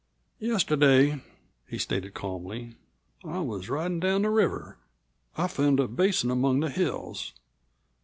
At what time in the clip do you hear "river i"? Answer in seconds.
4.31-5.45